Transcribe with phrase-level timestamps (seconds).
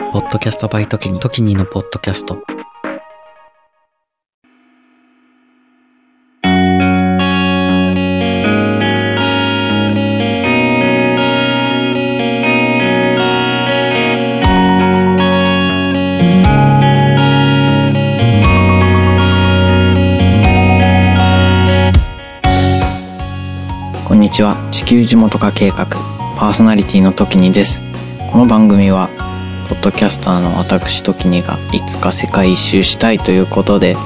[0.00, 2.42] ポッドキャストバイトキニ、トキニのポッドキャスト。
[24.08, 25.86] こんにちは地球地元化計画
[26.36, 27.80] パーソナリティの時にです
[28.28, 29.19] この番組は
[29.70, 33.96] ポッドキャスターの私時にがいつか世界一周したいということで、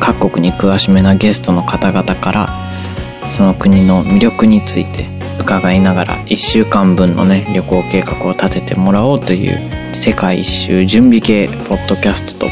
[0.00, 2.72] 各国に詳しめなゲストの方々から
[3.30, 5.06] その国の魅力について
[5.38, 12.48] 伺いながら1週間分のね旅行計画を立ててもらおうという世界一周準備系ポッドキャストと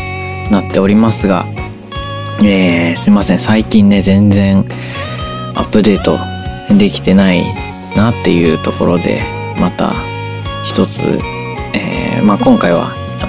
[0.52, 1.46] なっておりますが、
[2.44, 3.40] えーすいません。
[3.40, 4.64] 最近ね全然
[5.56, 6.20] アップデート
[6.78, 7.42] できてない
[7.96, 9.24] なっていうところで
[9.58, 9.96] また
[10.64, 11.08] 一つ、
[11.74, 13.26] えーまあ、今回はあ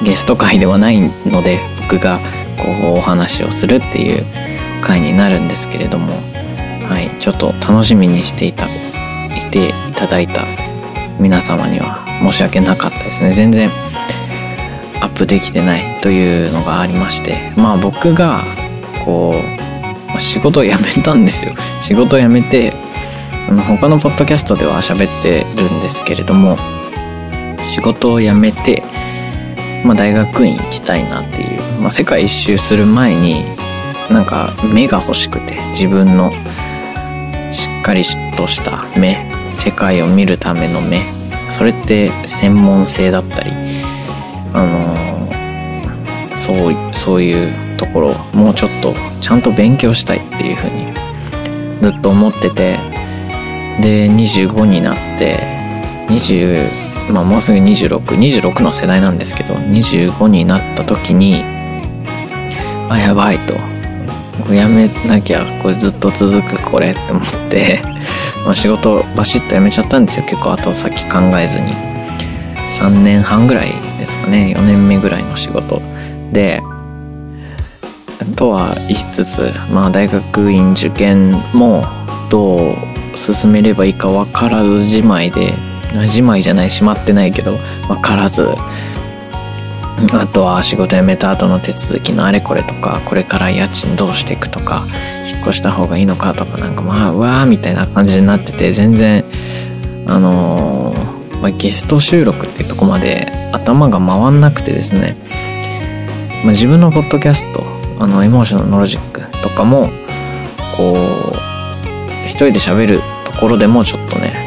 [0.00, 2.18] のゲスト会ではないので僕が
[2.58, 4.24] こうお話をするっていう
[4.82, 6.12] 回になるんですけれども、
[6.88, 10.44] はい、ちょっと楽しみにしていたいていただいた
[11.20, 13.32] 皆様には申し訳なかったですね。
[13.32, 13.70] 全然
[15.00, 18.42] アップできてないというのがありましてまあ僕が
[19.04, 19.34] こ
[20.16, 21.54] う仕事を辞めたんですよ。
[21.82, 22.72] 仕事を辞めて
[23.48, 26.58] あの他のポッドキャストでは喋ってるんですけれども
[27.64, 28.82] 仕事を辞めて、
[29.84, 33.44] まあ、大学院行きたいなっていう、まあ、世界一周する前に
[34.10, 36.32] なんか目が欲しくて自分の
[37.52, 38.02] しっかり
[38.36, 41.02] とした目世界を見るための目
[41.50, 43.52] それって専門性だったり
[44.52, 44.66] あ
[46.32, 50.92] のそうそういうところをもうちょっとちゃんと勉強したいっていうふうに
[51.80, 52.78] ずっと思ってて
[53.80, 55.38] で25になって
[56.08, 61.42] 20まあもうすぐ2626の世代なんですけど25になった時に
[62.88, 63.54] あやばいと。
[64.42, 67.80] これやめなきゃこれずっと続くこれって思って、
[68.44, 70.26] まあ、仕事バシッと辞めちゃったんですよ。
[70.28, 71.66] 結構後先考えずに。
[72.72, 74.52] 3年半ぐらいですかね。
[74.56, 75.80] 4年目ぐらいの仕事。
[76.32, 76.60] で
[78.36, 81.84] とは言いつつ、まあ、大学院受験も
[82.30, 85.54] どう進めればいいか分からずじまいで
[86.06, 88.48] じまいじゃないしまってないけど分からず。
[90.12, 94.84] あとは仕事辞めた後の手続きのあれこれとかこれから家賃どうしていくとか
[95.24, 99.24] 引っ越した方がいいのかとかなんかまあうわーみたいな感じになってて全然
[100.06, 105.14] あのーまあ、ゲスト収録っていうとこまで頭が回んなくてですね、
[106.42, 107.62] まあ、自分のポッドキャスト
[107.98, 109.90] あのエモーショナルノロジックとかも
[110.74, 110.96] こう
[112.24, 114.43] 一人で喋るところでもちょっとね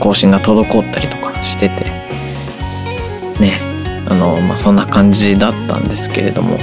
[0.00, 1.84] 更新が滞ったりとかしてて
[3.40, 3.60] ね
[4.08, 6.58] あのまあそんな感じだったんですけれども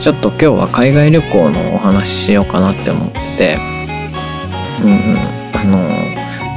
[0.00, 3.58] ちょっと今日は海外旅行のお話ししようかなって思ってて
[4.82, 5.78] うんうんあの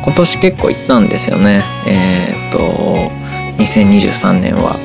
[0.03, 1.63] 今年結構行ったんですよね。
[1.87, 2.59] えーっと
[3.61, 4.77] 2023年は。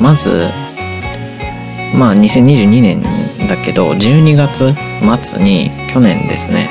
[0.00, 0.48] まず
[1.94, 3.02] まあ2022年
[3.48, 4.74] だけど12月
[5.22, 6.68] 末に去年ですね。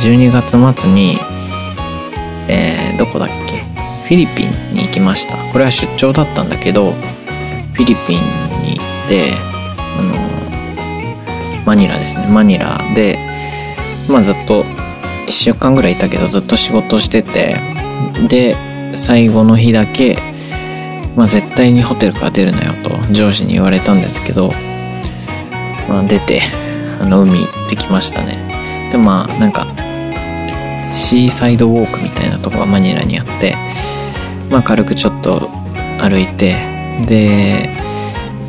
[0.00, 1.18] 12月末に
[3.04, 3.58] どこだっけ？
[4.04, 5.36] フィリピンに行きました。
[5.52, 8.18] これは出張だったんだけどフィリピン
[8.62, 9.32] に行って
[9.98, 10.14] あの
[11.66, 12.26] マニラですね。
[12.28, 13.18] マニラで
[14.08, 14.64] まあずっと
[15.26, 17.56] 1週間ぐらいいたけどずっと仕事してて
[18.28, 18.56] で
[18.96, 20.18] 最後の日だけ
[21.16, 24.50] まあ、絶対にホテルから出るなよと上司に言われたんですけど、
[25.88, 26.42] まあ、出て
[27.00, 28.90] あの海行ってきましたね。
[28.90, 29.64] でまあなんか
[30.94, 33.56] シーサイドウォークみたいなとこがマニラにあって
[34.50, 35.50] まあ軽くちょっと
[36.00, 36.56] 歩いて
[37.06, 37.68] で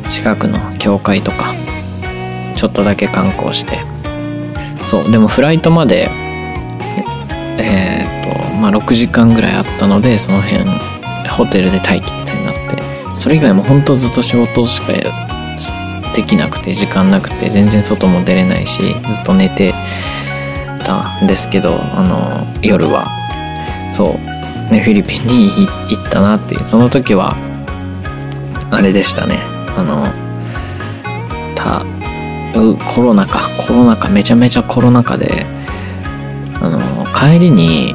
[0.08, 1.54] 近くの教会とか
[2.54, 3.78] ちょっとだけ観光して。
[4.84, 6.08] そうでもフライトまで
[7.58, 10.64] えーっとまあ6時間ぐらいあったのでその辺
[11.28, 12.66] ホテルで待機みたいになって。
[13.16, 14.92] それ以外も本当ずっと仕事しか
[16.14, 19.74] できなくて時間なくて全然外も出れないしずっと寝て
[20.86, 23.10] たんですけどあの夜は。
[23.92, 24.18] そ
[24.70, 24.72] う。
[24.72, 25.50] ねフィリピンに
[25.90, 27.36] 行ったなっていうその時は
[28.70, 29.40] あれでしたね。
[29.76, 30.06] あの
[31.54, 31.84] た
[32.58, 33.48] うコロナか。
[33.66, 34.08] コロナか。
[34.08, 35.46] めちゃめちゃコロナ禍で
[36.60, 36.80] あの
[37.12, 37.94] 帰りに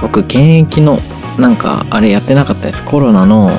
[0.00, 0.98] 僕現役の
[1.38, 2.84] なんかあれやってなかったです。
[2.84, 3.50] コロナの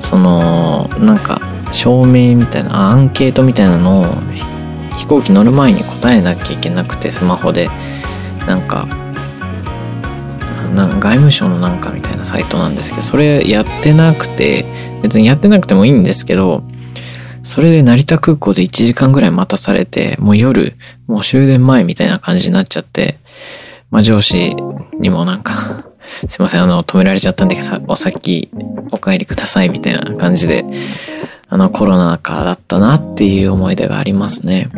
[0.00, 1.40] そのなんか
[1.72, 4.04] 証明みたいなアンケートみたいなのを
[4.96, 7.68] 飛行機乗る前に答えなきゃいけなくてスマホで
[8.46, 8.86] なんか
[10.74, 14.64] な外務省のなんかみたいなサイトなんですけど、それやってなくて、
[15.02, 16.62] 別にやってなくてもいいんですけど、
[17.42, 23.18] それで成田空港で1時間ぐらい待たされて、もう夜、もう終電前みたいな感じになっちゃって、
[23.90, 24.56] まあ上司
[24.98, 25.84] にもなんか
[26.28, 28.50] すいません、あの、止められちゃったんで、お先
[28.90, 30.64] お帰りくださいみたいな感じで、
[31.52, 34.70] あの、コロナ禍だったなっていう思い出がありますね。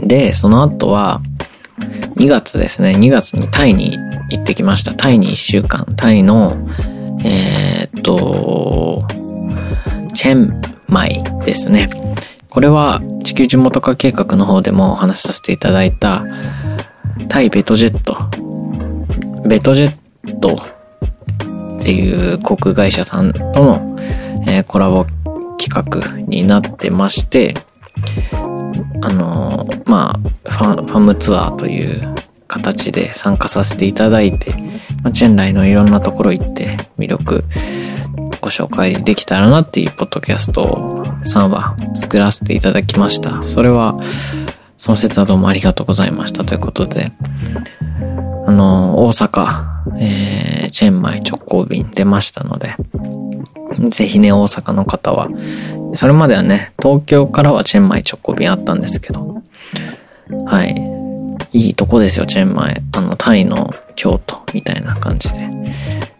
[0.00, 1.22] で、その後は、
[2.16, 2.96] 2月ですね。
[2.96, 3.96] 2月にタイに
[4.30, 4.94] 行ってきました。
[4.94, 5.86] タイに1週間。
[5.94, 6.56] タイの、
[7.22, 9.06] えー、っと、
[10.12, 11.88] チェンマイですね。
[12.50, 16.24] これは地球地元化計画の方でもお話しさせていただいた
[17.28, 18.16] タイベトジェット。
[19.46, 19.92] ベトジェ
[20.26, 20.60] ット
[21.76, 23.96] っていう航空会社さんとの、
[24.48, 25.06] えー、コラボ
[25.58, 27.54] 企画になってまして、
[29.02, 32.14] あの、まあファ、ファムツアーという
[32.48, 34.52] 形で参加させていただいて、
[35.02, 37.44] まあ、チェンライのいろんなところ行って魅力
[38.40, 43.42] ご紹介できたらなっていうポッドキャストを3話作らせていただきました。
[43.42, 43.98] それは、
[44.76, 47.10] その説はどうもありがとうございましたということで、
[48.46, 49.64] あの、大阪、
[49.98, 52.76] えー、チェンマイ直行便出ましたので、
[53.90, 55.28] ぜひね、大阪の方は、
[55.94, 59.42] それまではね、東京からはチェンマイ直行便あったんですけど、
[60.46, 60.94] はい。
[61.52, 62.82] いいとこですよ、チェンマイ。
[62.92, 65.48] あの、タイの京都みたいな感じで。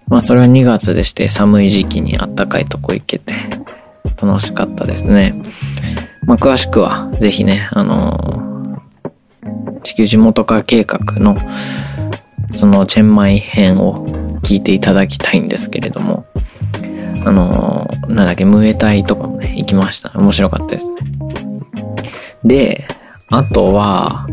[0.08, 3.34] まあ、それは2月でして寒い時期にあったかいとこ行けて、
[4.20, 5.34] 楽しかったですね。
[6.22, 11.36] まあ、詳しくは、ぜひね、あのー、地球地元化計画の、
[12.52, 14.06] そのチェンマイ編を
[14.42, 16.26] 聞いていただきたいんですけれども、
[17.24, 20.12] あのー、なんだっけ、ムエタイとかもね、行きました。
[20.18, 20.96] 面白かったですね。
[22.44, 22.86] で、
[23.28, 24.26] あとは、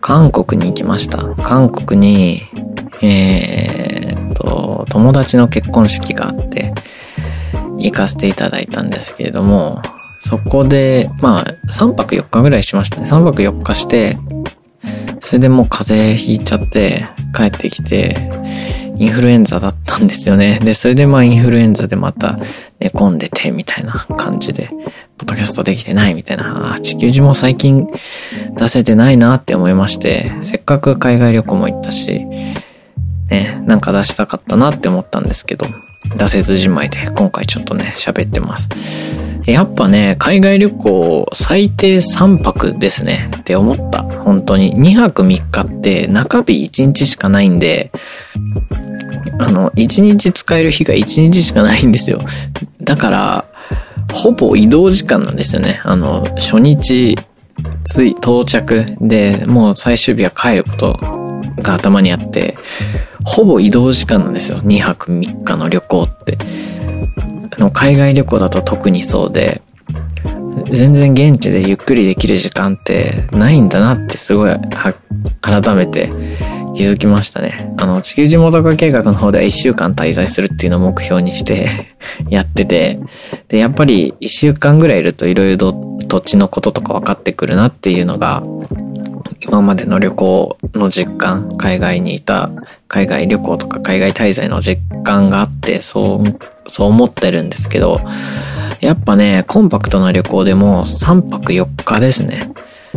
[0.00, 1.34] 韓国に行きました。
[1.42, 2.42] 韓国に、
[3.02, 6.74] えー、っと、友達の結婚式があって、
[7.78, 9.80] 行かせていただいたんですけれども、
[10.20, 13.04] そこで、まあ、3泊4日ぐらいしましたね。
[13.04, 14.18] 3泊4日して、
[15.20, 18.30] それでもう風邪ひいちゃって、帰ってきて、
[18.98, 20.60] インフルエンザだったんですよね。
[20.62, 22.38] で、それでまあインフルエンザでまた
[22.80, 24.68] 寝込んでて、みたいな感じで、
[25.16, 27.86] ポッドキャストできてないみたいな、あ地球人も最近
[28.56, 32.24] 出せてないなって思いまして、せっかく海外旅行も行ったし、
[33.30, 35.66] ね、なんか出したかったなって思ったんですけど、
[36.16, 38.68] 出せずじまいで今回ちょっとね、喋ってます。
[39.46, 44.02] やっぱね、海外旅行最低3泊ですねって思った。
[44.02, 44.76] 本当に。
[44.76, 47.90] 2泊3日って中日1日しかないんで、
[49.38, 52.20] あの、1日使える日が1日しかないんですよ。
[52.82, 53.44] だから、
[54.12, 55.80] ほぼ移動時間なんですよね。
[55.82, 57.16] あの、初日、
[57.84, 61.27] つい到着で、もう最終日は帰ること
[61.62, 62.56] が頭にあって、
[63.24, 64.58] ほぼ移動時間なんですよ。
[64.58, 66.38] 2泊3日の旅行って。
[67.50, 69.62] あの海外旅行だと特にそうで、
[70.70, 74.56] 全然現地でゆっくりできる時間ってないんだなってすごい
[75.40, 76.10] 改めて
[76.74, 77.74] 気づきましたね。
[77.76, 81.68] あの、地球地元化計画の方では1週間滞在するっていうのを目標にして
[82.30, 83.00] やってて、
[83.48, 88.42] で、やっぱり1週間ぐらいいると色々土地のこととか分かってくるなっていうのが
[89.40, 92.50] 今までの旅行の実感、海外にいた
[92.88, 98.00] 海外旅行とか海外滞在の実感があって、そう、そう思ってるんですけど、
[98.80, 102.52] やっぱね、コンパクトな旅行でも3泊4日ですね。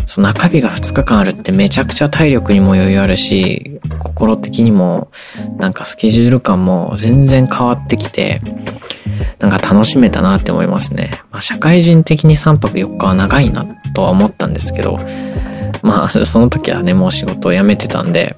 [0.06, 5.10] そ中日が2日間あるってめちゃくちゃ体力にも余裕あるし、心的にも
[5.58, 8.42] なんかスケジュール感も全然変わってきて、
[9.40, 11.12] なんか楽しめたなって思いますね。
[11.32, 15.00] まあ、社会人的に3泊4日は長いなとは思ったんですけど、
[15.84, 18.36] まあ、その時はね、もう仕事を辞めてたんで、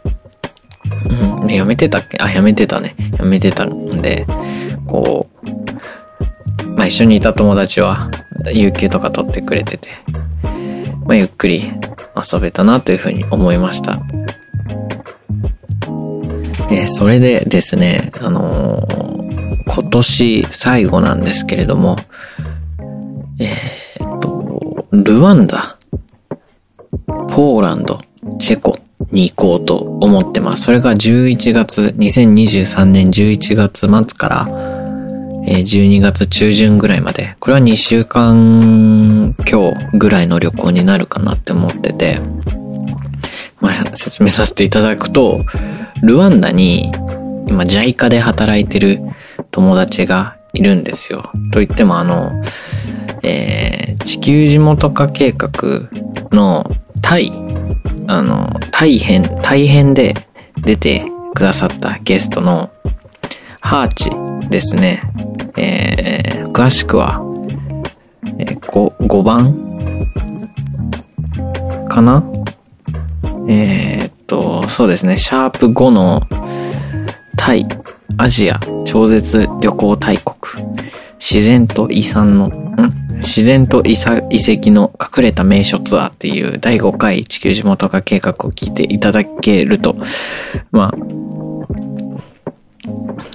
[1.41, 2.17] うん、辞めてたっけ？
[2.21, 2.95] あ、辞めてたね。
[3.17, 4.25] 辞めてたんで、
[4.87, 8.09] こう、まあ一緒にいた友達は、
[8.53, 9.89] 有給とか取ってくれてて、
[11.05, 11.71] まあゆっくり
[12.31, 14.01] 遊べたなというふうに思いました。
[16.71, 21.97] えそれでですね、あのー、今年最後なんですけれども、
[23.39, 25.77] えー、っと、ルワンダ
[27.29, 28.01] ポーランド、
[28.39, 28.79] チェコ
[29.11, 30.63] に行こうと思ってます。
[30.63, 34.47] それが11月、2023年11月末から、
[35.45, 42.19] え12月中旬ぐらいまで、これは2週間今日ぐらいの旅行になるかなって思ってて、
[43.59, 45.43] まあ、説明させていただくと、
[46.01, 46.91] ルワンダに
[47.47, 49.01] 今 JICA で働いてる
[49.51, 51.31] 友達がいるんですよ。
[51.51, 52.31] と言ってもあの、
[53.21, 55.89] えー、地球地元化計画
[56.31, 56.69] の
[57.03, 57.31] タイ、
[58.07, 60.15] あの、大変、大変で
[60.63, 61.05] 出て
[61.35, 62.71] くださったゲストの
[63.59, 64.09] ハーチ
[64.49, 65.03] ですね。
[65.55, 67.21] えー、詳しくは、
[68.39, 69.53] えー、5、5番
[71.87, 72.23] かな？
[73.47, 76.21] えー、っと、そうですね、シャープ5の
[77.37, 77.67] タイ、
[78.17, 80.35] アジア超絶旅行大国、
[81.19, 82.49] 自然と遺産の、
[83.23, 89.95] 自然と遺跡の隠れた名所ツアーっていう第5回地球地元化計画を聞いていただけると、
[90.71, 90.93] まあ、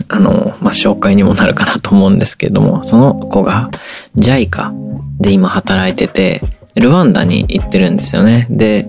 [0.09, 3.71] あの、まあ、紹介にもなるかなと思うんですけれども、その子が
[4.17, 4.73] JICA
[5.21, 6.43] で今働いてて、
[6.75, 8.47] ルワンダに行ってるんですよね。
[8.51, 8.89] で、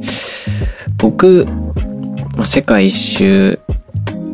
[0.98, 1.48] 僕、
[2.44, 3.60] 世界一周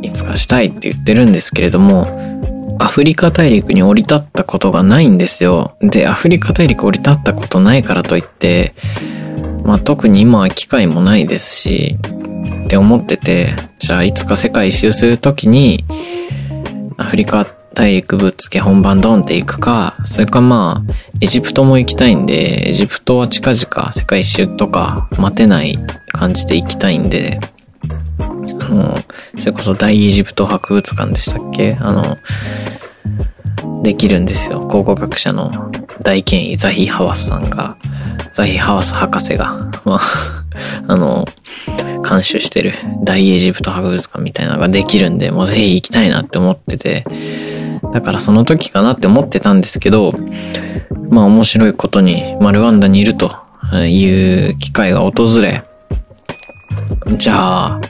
[0.01, 2.34] いつかしたいって言ってるんですけれども、
[2.79, 5.77] アフリカ大陸に降り立ったことがないんですよ。
[5.81, 8.73] で、アフリカ大陸降り立ったことないからといって、
[9.63, 11.97] まあ特に今は機会もないですし、
[12.65, 15.85] って思ってて、じゃあいつか世界一周するときに、
[16.97, 25.77] アフリカ大陸ぶっつけ本番ドンって行くか、それかまあ、エジプトも行きたいんで、エジプトは近々世界一周とか待てない
[26.13, 27.39] 感じで行きたいんで、
[28.69, 28.97] の、
[29.37, 31.77] それこそ大エジプト博物館でしたっけ？
[31.79, 32.17] あの、
[33.83, 34.61] できるんですよ。
[34.61, 35.51] 考古学者の
[36.01, 37.77] 大権威ザヒ・ハワスさんが、
[38.33, 40.01] ザヒ・ハワス博士が、まあ、
[40.87, 41.25] あの、
[42.07, 47.05] 監修してる大エジプト博物館みたいなのができるんで、もうぜひ行きたいなって思ってて、
[47.93, 50.13] だからその時かなって思ってたんですけど、
[51.09, 53.35] まあ面白いことに、マルワンダにいると
[53.73, 55.63] いう機会が訪れ、
[57.17, 57.81] じゃあ、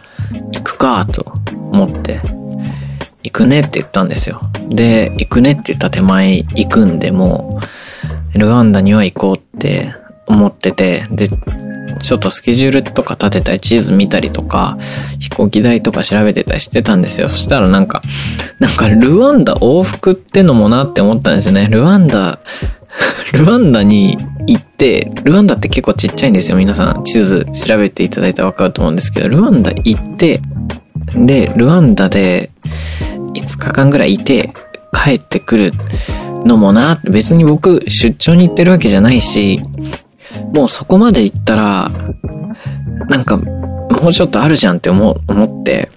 [0.51, 2.22] 行くかと思って、
[3.24, 4.41] 行くねって言ったんですよ。
[4.70, 7.60] で、行くねって言った手前行くんで、も
[8.34, 9.94] う、ルワンダには行こうって
[10.27, 14.77] 思ってて、で、ちょっとスケジュールとか立てたり、地図見たりとか、
[15.20, 17.29] 飛行機代とか調べてたりしてたんですよ。
[17.29, 18.03] そしたらなんか、
[18.60, 21.67] なんかルワンダ往復ってのもなって思ったんですよね。
[21.70, 22.39] ルワンダ、
[23.34, 26.58] ルワンダに行って、ルワンダって結構ちっちゃいんですよ。
[26.58, 30.42] 皆さん地図調べていただいたらわかると思うんですけど、ルワンダ行って、
[31.16, 32.52] で、ルワンダで
[33.34, 34.54] 5日間ぐらいいて
[34.94, 35.72] 帰ってくる
[36.46, 39.62] のもな、別に僕出張に行ってるわけじゃないし、
[40.54, 41.92] もうそこまで行ったら、
[43.10, 45.90] なんか、もうちょっとあるじゃんって思思って、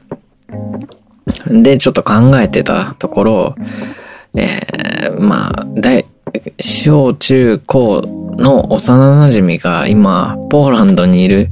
[1.47, 3.55] で、ちょっと考えてたところ、
[4.35, 5.67] えー、まあ、
[6.61, 8.03] 小中高
[8.39, 11.51] の幼馴染が今、ポーランドにいる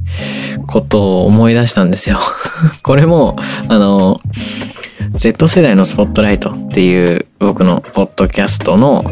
[0.67, 2.19] ことを思い出したんですよ。
[2.83, 3.35] これも、
[3.67, 4.21] あの、
[5.11, 9.03] Z 世代のスポットライトっていう僕のポッドキャストの、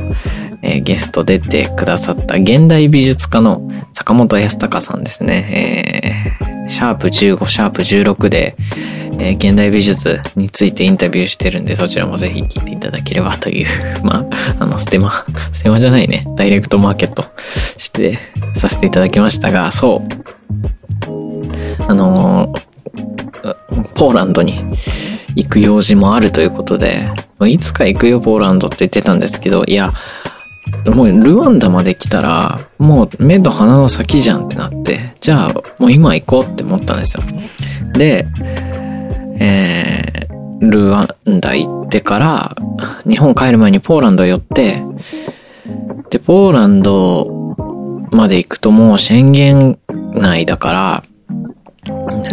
[0.65, 3.61] えー、ゲスト出てくださった現代美術家の
[3.93, 6.35] 坂本康隆さんですね。
[6.41, 8.55] えー、シャープ15、シャープ16で、
[9.19, 13.67] えー、現代美術についてインタビューしてるんで、そちらもぜひ聞いていただければという、
[14.03, 14.25] ま
[14.57, 15.11] あ、あの、ステマ、
[15.53, 17.25] ステマじゃないね、ダイレクトマーケット
[17.77, 18.17] して、
[18.55, 20.25] させていただきましたが、そう。
[21.87, 22.53] あの
[23.93, 24.55] ポーランドに
[25.35, 27.07] 行く用事もあるということで、
[27.45, 29.93] いつか行くよ、ポーランドって言ってたんですけど、いや、
[30.91, 37.23] もうルワンダまで来たら、もう目と鼻の先じゃんってなって、じゃあもう今行こうって思ったんですよ。
[37.93, 38.27] で、
[39.39, 42.55] えー、ルワンダ行ってから、
[43.09, 44.83] 日本帰る前にポーランド寄って、
[46.09, 47.27] で、ポーランド
[48.11, 49.79] まで行くともう宣言
[50.13, 51.03] 内だから、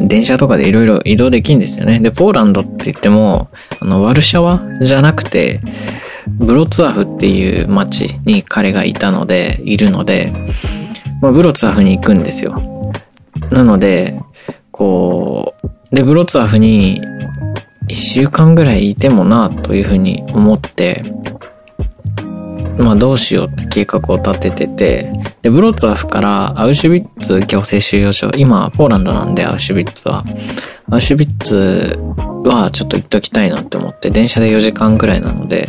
[0.01, 2.01] 電車とかでいろいろ移動できんですよね。
[2.01, 5.61] で、ポーランドって言っても、あの、ワルシャワじゃなくて、
[6.29, 10.33] ブロツワフっていう町に彼がいたので、いるので、
[11.21, 12.93] まあ、ブロツワフに行くんですよ。
[13.51, 14.21] なので、
[14.71, 17.01] こう、で、ブロツワフに
[17.89, 21.03] 1週間ぐらいいてもな、というふうに思って、
[22.79, 25.11] まあどうしようって計画を立ててて、
[25.43, 30.25] で、ブロツワフからアウシュビッツ強制収容所、今ポーランドなんでアウシュビッツは、
[30.91, 31.99] アウシュビッツ
[32.45, 35.69] はちょっと行っときたいなって思って、電車で4時間ぐらいなので、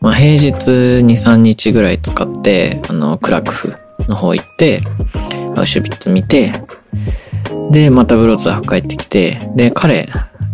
[0.00, 3.74] まあ平日2、3日ぐらい使って、あの、クラクフ
[4.08, 4.80] の方行って、
[5.56, 6.52] アウシュビッツ見て、
[7.70, 10.08] で、またブロツワフ帰ってきて、で、彼、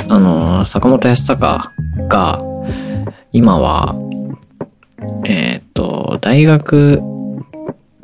[0.09, 1.69] あの、坂本康隆
[2.09, 2.43] が、
[3.33, 3.95] 今は、
[5.25, 5.63] えっ、ー、
[6.21, 7.01] 大学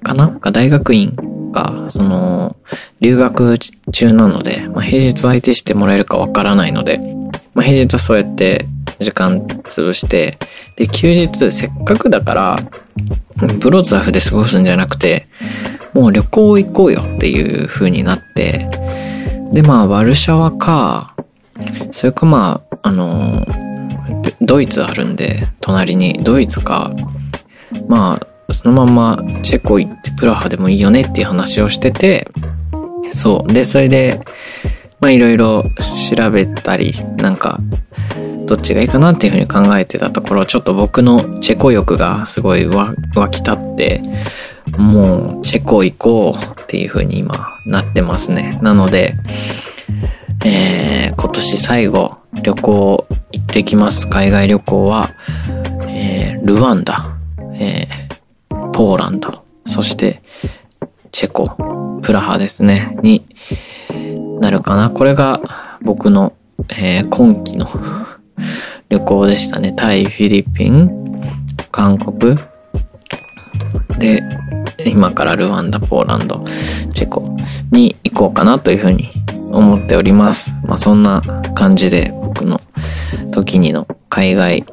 [0.02, 0.28] かな？
[0.28, 1.16] か大学院
[1.52, 2.56] が、その、
[3.00, 6.98] 留学中なので、まあ、平日相手してもらえるかわからないので、
[7.54, 8.66] まあ、平日はそうやって
[8.98, 10.38] 時間潰して、
[10.76, 12.60] で、休日せっかくだから、
[13.60, 15.26] ブロザフで過ごすんじゃなくて、
[15.94, 18.68] もう旅行行こうよっていう風になって、
[19.52, 21.14] で、まあ、ワルシャワか、
[21.90, 23.46] それかまあ、あの、
[24.40, 26.92] ドイツあるんで、隣に、ドイツか、
[27.86, 32.28] まあ、そのままチェコ行ってプラハでもいいよねっていう話をしてて、
[33.12, 33.52] そう。
[33.52, 34.20] で、それで、
[35.00, 35.64] まあいろいろ
[36.10, 37.60] 調べたり、なんか、
[38.46, 42.94] どっちがいいかなっていうふうに考えてたところ、ちょっと僕のチェコ欲がすごい湧
[43.30, 44.02] き立って、
[44.76, 48.58] もうチェコ行こうっていうふうに今なってますね。
[48.62, 49.16] なので、
[50.44, 54.08] えー、今年最後旅行行ってきます。
[54.08, 55.10] 海外旅行は、
[55.88, 57.17] えー、ルワンダ、
[57.58, 60.22] えー、ポーランド、そして
[61.10, 61.50] チェコ、
[62.02, 63.26] プラハですね、に
[64.40, 64.90] なるかな。
[64.90, 65.40] これが
[65.82, 66.32] 僕の、
[66.68, 67.68] えー、今季の
[68.88, 69.72] 旅行でしたね。
[69.72, 71.22] タイ、フィリピン、
[71.72, 72.38] 韓国。
[73.98, 74.22] で、
[74.86, 76.44] 今からルワンダ、ポーランド、
[76.94, 77.36] チェコ
[77.72, 79.10] に行こうかなというふうに
[79.50, 80.54] 思っております。
[80.64, 81.20] まあそんな
[81.54, 82.60] 感じで僕の
[83.32, 84.64] 時にの海外、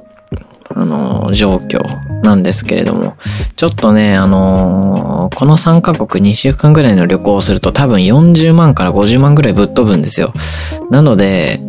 [0.69, 1.81] あのー、状況
[2.25, 3.15] なんですけれども、
[3.55, 10.33] ちょっとね、あのー、この3カ国2週間ぐらいの旅行をすると多分40万から50万ぐらいぶっ飛ぶんですよ。
[10.89, 11.61] なので、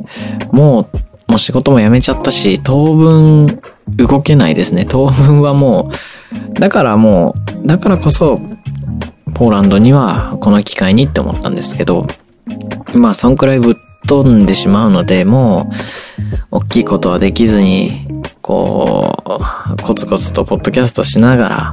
[0.51, 0.99] もう
[1.29, 3.61] もう仕事も辞めちゃったし、当分
[3.97, 4.87] 動けないですね。
[4.89, 5.91] 当分はも
[6.55, 7.35] う、だからも
[7.65, 8.41] う、だからこそ、
[9.35, 12.07] ポーランドにはこの機会にって思ったんですけど、
[12.95, 13.75] まあ、そんくらいぶっ
[14.07, 15.71] 飛んでしまうので、も
[16.53, 18.06] う、大きいことはできずに、
[18.41, 19.13] こ
[19.79, 21.73] う、コツコツとポッドキャストしながら、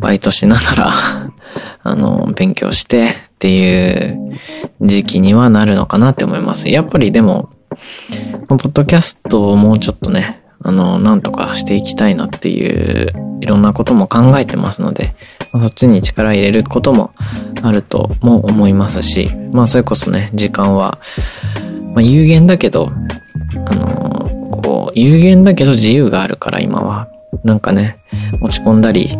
[0.00, 0.90] バイトしながら
[1.82, 4.38] あの、勉強してっていう
[4.80, 6.68] 時期にはなるのかなって思います。
[6.68, 7.50] やっぱりでも、
[8.48, 15.14] ポッドキャストをもうちょっとね、あの、なんとかしていきたいなっていう、いろんなことも考えてますので、
[15.52, 17.12] ま、そっちに力入れることも
[17.62, 21.00] あるとも思いますし、まあそれこそね、時間は、
[21.94, 22.92] まあ有限だけど、
[23.66, 24.01] あの、
[24.94, 27.08] 有限だけど自由があるから今は、
[27.44, 27.98] なんかね、
[28.40, 29.10] 落ち込んだり、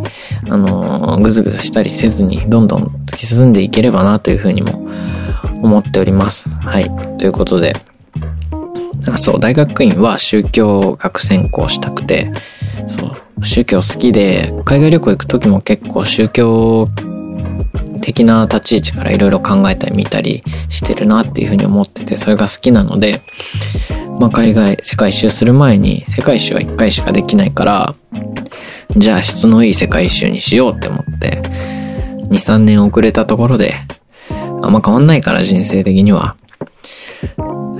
[0.49, 4.87] あの、ぐずぐずしたりせずに、どんどん突き進んでいければなというふうにも
[5.63, 6.51] 思っております。
[6.51, 6.91] はい。
[7.19, 7.75] ということで、
[9.17, 12.31] そう、大学院は宗教学専攻したくて、
[12.87, 13.07] そ
[13.41, 16.89] う、宗教好きで、海外旅行行く時も結構宗教
[18.03, 23.23] 的な立ち位置からいろいろ考えたり見たりしてるなっていうふうに思ってて、それが好きなので、
[24.23, 27.97] まあ海外、世界一周する前に、世界一周は一回しかできないから、
[28.97, 31.43] じゃあ質のいい世界一周にしようって思って、
[32.29, 33.75] 2、3年遅れたところで、
[34.31, 36.37] あんま変わんないから人生的には。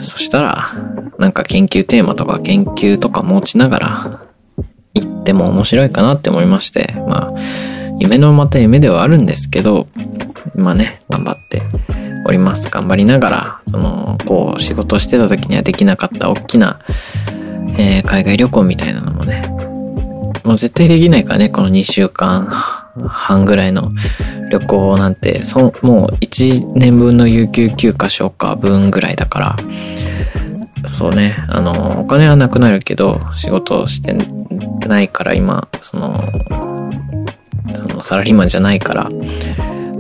[0.01, 0.73] そしたら、
[1.17, 4.21] なんか研究テーマとか研究とか持ちながら
[4.95, 7.41] 行っても面白いかなって思いまして、まあ、
[8.01, 9.87] 夢のまた夢ではあるんですけど、
[10.57, 11.63] まあね、頑張って
[12.25, 12.71] おります。
[12.71, 16.81] 頑張りながら、その、こう、仕事してた時にはできなかった大きな、
[17.79, 19.43] えー、海外旅行みたいなのもね、
[20.45, 23.93] もう絶対できないからね、この2週間半ぐらいの
[24.51, 29.57] 旅行なんて、そもう1年分の有給休暇消化分ぐらいだから、
[30.89, 34.17] そうね、あの、お金はなくなるけど、仕事して
[34.87, 36.25] ないから今、その、
[37.75, 39.09] そのサラリーマンじゃないから、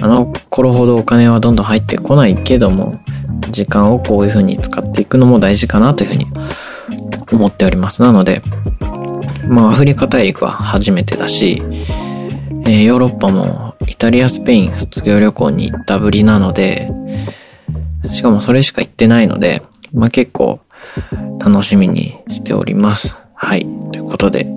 [0.02, 3.00] あの頃ほどお金はどんどん入ってこないけども、
[3.52, 6.26] 時間をこういう風に使っていくのも大事かなというふうに
[7.30, 8.02] 思っております。
[8.02, 8.42] なので、
[9.46, 11.62] まあアフリカ大陸は初めてだし、
[12.66, 16.90] えー、ヨーロッパもイタリア、スペイン卒業旅行に行ったぶりなので、
[18.06, 19.62] しかもそれしか行ってないので、
[19.94, 20.58] まあ結構
[21.38, 23.24] 楽しみにしております。
[23.34, 23.60] はい。
[23.92, 24.48] ということで、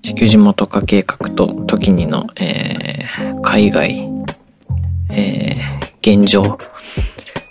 [0.00, 4.11] 地球地元化計画と時にの、えー、海外、
[5.12, 6.58] えー、現状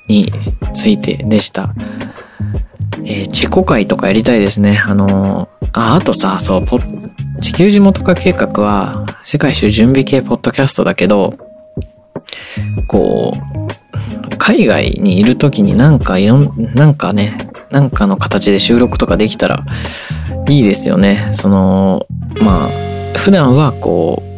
[0.07, 0.31] に
[0.73, 1.73] ついてでした。
[3.03, 4.83] えー、チェコ会とかやりたいですね。
[4.85, 6.79] あのー、あ、あとさ、そう、ポ
[7.39, 11.33] 地球地元化計画は世界一周準備系ポッドキャストだけど、
[12.87, 19.63] こう、海外にいる時になんかいろん、なんかね、なんかの形で収録とかできたら
[20.47, 21.29] いいですよね。
[21.33, 22.05] その、
[22.41, 24.30] まあ、普段はこう、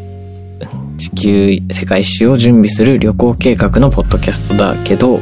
[1.04, 5.20] 地球世界一周を準備する旅行計画のポッドキャストだけど、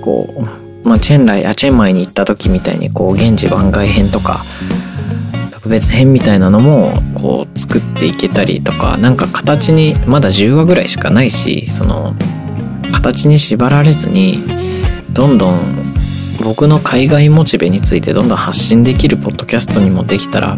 [0.00, 0.46] こ
[0.84, 4.44] う、まあ、チェンライ、あ、チェンマイに行った時みたいにこう、現地番外編とか、
[5.50, 12.14] 特別編みたいなのもこう作っていけたりとかなんか形にまだ10話ぐらいしかないしその
[12.92, 14.44] 形に縛られずに
[15.10, 15.92] どんどん
[16.44, 20.56] 僕の海外モチベについてどんどん発信できるポッドキャストにもできたら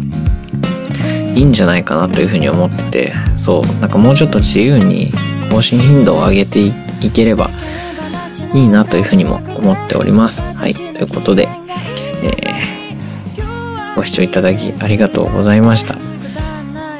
[1.35, 5.11] いいんじゃないかなというふうに思っててそうなんかもうちょっと自由に
[5.49, 6.73] 更新頻度を上げてい
[7.13, 7.49] ければ
[8.53, 10.41] いいなというふうにも思っております。
[10.41, 10.73] はい。
[10.73, 11.47] ということで、
[12.23, 12.61] えー
[13.93, 15.97] ご視聴いただきありがとうございました。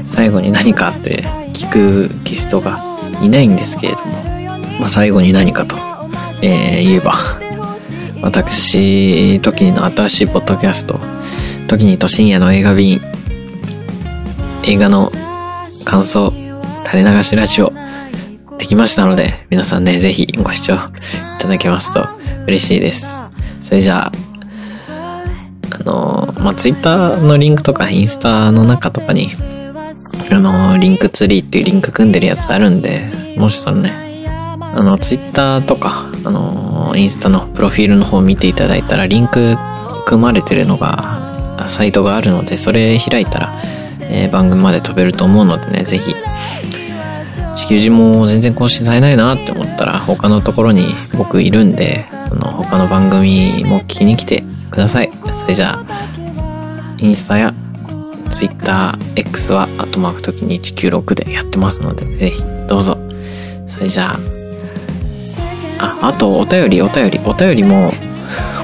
[0.05, 2.79] 最後に何かって聞くゲストが
[3.23, 4.23] いないんですけれども、
[4.79, 5.77] まあ、最後に何かと、
[6.41, 7.13] えー言えば、
[8.21, 10.99] 私、時にの新しいポッドキャスト、
[11.67, 13.01] 時にと深夜の映画便、
[14.63, 15.11] 映画の
[15.85, 16.31] 感想、
[16.85, 17.73] 垂れ流しラジオ、
[18.59, 20.77] できましたので、皆さんね、ぜひご視聴い
[21.39, 22.07] ただけますと
[22.45, 23.17] 嬉しいです。
[23.61, 24.11] それじゃあ、
[25.71, 29.29] あの、まあ、ツイッターのリンクとかインスタの中とかに、
[30.29, 33.91] あの、リンクツリーっていうリンク組んでるやつあるんで、もしそのね、
[34.59, 39.57] あの、ツイッターとか、あの、インスタのプロフィールの方見ていただいたら、リンク
[40.05, 41.19] 組まれてるのが、
[41.67, 43.70] サイトがあるので、それ開いたら、
[44.11, 46.13] えー番組まで飛べると思うのでね、ぜひ、
[47.55, 50.85] 地球人も全然更新されないなって思ったら、他のところに
[51.17, 55.11] 僕いるんで、あの、他の番組も聞きに来てください。
[55.33, 56.09] それじゃあ、
[56.97, 57.53] インスタや
[58.29, 62.97] Twitter、X は、アットマーク時に196でやってますので、ぜひ、どうぞ。
[63.67, 64.17] それじゃ
[65.79, 67.93] あ、あ、あと、お便り、お便り、お便りも、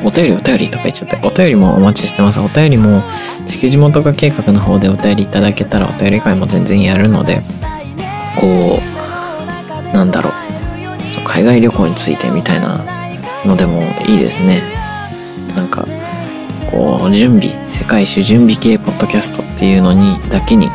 [0.04, 2.40] お便り、お便りとか言っちゃって、お便りもお待ちしてます。
[2.40, 3.04] お便りも、
[3.46, 7.40] 地球地元化計画の方でお便りいただけたら、お便り会も全然やるので、
[8.40, 10.34] こう、なんだろう、
[11.12, 12.86] そう海外旅行についてみたいな
[13.46, 14.62] のでもいいですね。
[15.56, 15.88] なんか、
[16.72, 20.70] こう、準備、世界一周準備系ポッドキャストっていうのに、だけに、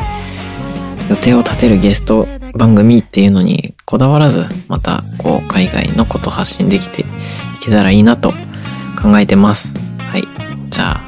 [1.09, 7.05] 予定を立てるゲスト番組っていうのにこだわらず、また、こう、海外のこと発信できてい
[7.59, 8.33] けたらいいなと
[9.03, 9.73] 考えてます。
[9.99, 10.23] はい。
[10.69, 11.01] じゃあ、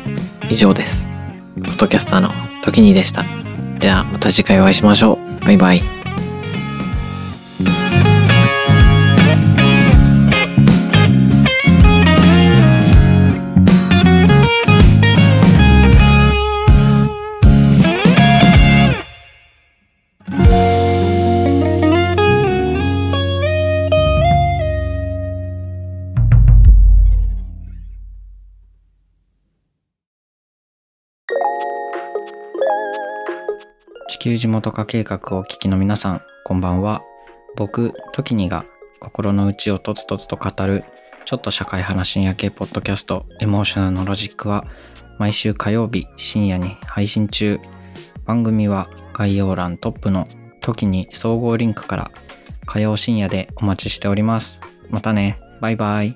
[0.50, 1.08] 以上です。
[1.56, 2.30] ポッドキャスターの
[2.62, 3.24] 時にでした。
[3.80, 5.46] じゃあ、また次回お会いしましょう。
[5.46, 5.95] バイバイ。
[34.26, 37.04] 地球地元化計画をお聞きの皆さん、こんばんは。
[37.56, 38.66] 僕、トキニが
[39.00, 40.84] 心の内をとつとつと語る、
[41.26, 44.66] ちょっと社会派な深夜系ポッドキャスト、エモーショナルのロジックは、
[45.20, 47.60] 毎週火曜日深夜に配信中。
[48.26, 50.28] 番組は概要欄トップの
[50.60, 52.12] 時に総合リンクから
[52.66, 54.60] 火曜深夜でお待ちしております。
[54.90, 55.40] またね。
[55.62, 56.16] バイバイ。